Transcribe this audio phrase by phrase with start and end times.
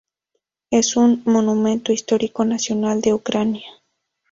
[0.71, 3.67] Es un monumento histórico nacional de Ucrania.